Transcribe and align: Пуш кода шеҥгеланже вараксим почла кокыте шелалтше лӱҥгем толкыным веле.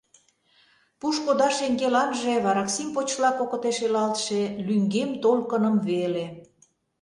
Пуш 0.99 1.15
кода 1.25 1.49
шеҥгеланже 1.57 2.33
вараксим 2.45 2.89
почла 2.95 3.31
кокыте 3.39 3.71
шелалтше 3.77 4.41
лӱҥгем 4.67 5.09
толкыным 5.23 5.75
веле. 5.89 6.25